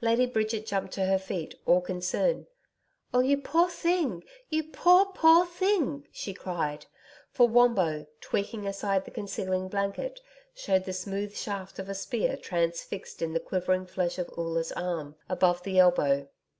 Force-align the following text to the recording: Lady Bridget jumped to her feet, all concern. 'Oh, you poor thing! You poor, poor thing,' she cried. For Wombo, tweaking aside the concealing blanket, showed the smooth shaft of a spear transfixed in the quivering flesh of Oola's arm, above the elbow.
Lady 0.00 0.26
Bridget 0.26 0.66
jumped 0.66 0.92
to 0.94 1.04
her 1.06 1.16
feet, 1.16 1.54
all 1.64 1.80
concern. 1.80 2.48
'Oh, 3.14 3.20
you 3.20 3.38
poor 3.38 3.68
thing! 3.70 4.24
You 4.50 4.64
poor, 4.64 5.06
poor 5.14 5.46
thing,' 5.46 6.08
she 6.10 6.34
cried. 6.34 6.86
For 7.30 7.46
Wombo, 7.46 8.06
tweaking 8.20 8.66
aside 8.66 9.04
the 9.04 9.12
concealing 9.12 9.68
blanket, 9.68 10.18
showed 10.52 10.86
the 10.86 10.92
smooth 10.92 11.36
shaft 11.36 11.78
of 11.78 11.88
a 11.88 11.94
spear 11.94 12.36
transfixed 12.36 13.22
in 13.22 13.32
the 13.32 13.38
quivering 13.38 13.86
flesh 13.86 14.18
of 14.18 14.28
Oola's 14.36 14.72
arm, 14.72 15.14
above 15.28 15.62
the 15.62 15.78
elbow. 15.78 16.26